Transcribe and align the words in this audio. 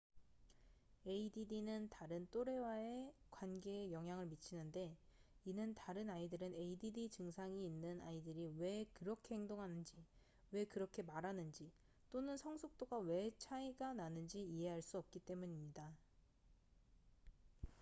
add는 1.05 1.87
다른 1.89 2.27
또래와의 2.31 3.13
관계에 3.29 3.91
영향을 3.91 4.25
미치는데 4.25 4.97
이는 5.45 5.75
다른 5.75 6.09
아이들은 6.09 6.55
add 6.55 7.07
증상이 7.11 7.63
있는 7.67 8.01
아이들이 8.01 8.51
왜 8.57 8.87
그렇게 8.93 9.35
행동하는지 9.35 10.03
왜 10.53 10.65
그렇게 10.65 11.03
말하는지 11.03 11.71
또는 12.09 12.35
성숙도가 12.35 12.97
왜 12.97 13.29
차이가 13.37 13.93
나는지 13.93 14.41
이해할 14.41 14.81
수 14.81 14.97
없기 14.97 15.19
때문입니다 15.19 15.95